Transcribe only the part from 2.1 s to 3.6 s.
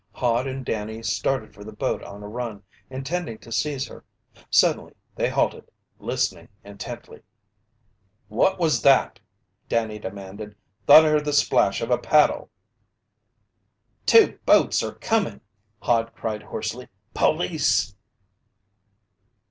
a run, intending to